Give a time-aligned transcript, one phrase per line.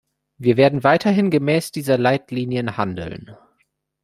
[0.39, 3.35] Wir werden weiterhin gemäß dieser Leitlinien handeln.